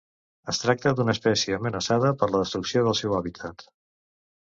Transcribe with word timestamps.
Es 0.51 0.59
tracta 0.61 0.93
d'una 0.99 1.13
espècie 1.17 1.59
amenaçada 1.59 2.13
per 2.21 2.31
la 2.31 2.41
destrucció 2.45 2.83
del 2.89 2.97
seu 3.01 3.15
hàbitat. 3.19 3.67